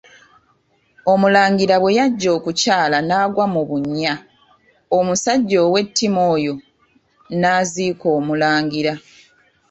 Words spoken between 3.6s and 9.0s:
bunnya, omusajja ow'ettima oyo n'aziika Omulangira.